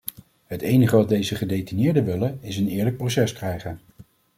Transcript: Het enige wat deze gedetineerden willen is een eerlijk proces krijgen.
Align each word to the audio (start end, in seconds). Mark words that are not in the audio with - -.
Het 0.45 0.61
enige 0.61 0.95
wat 0.95 1.09
deze 1.09 1.35
gedetineerden 1.35 2.05
willen 2.05 2.37
is 2.41 2.57
een 2.57 2.67
eerlijk 2.67 2.97
proces 2.97 3.33
krijgen. 3.33 3.79